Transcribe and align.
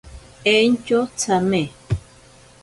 Entyo 0.53 0.99
tsame. 1.19 1.61